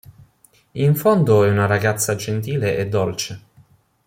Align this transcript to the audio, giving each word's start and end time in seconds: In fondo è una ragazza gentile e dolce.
In 0.71 0.95
fondo 0.95 1.43
è 1.43 1.51
una 1.51 1.67
ragazza 1.67 2.15
gentile 2.15 2.75
e 2.75 2.89
dolce. 2.89 3.41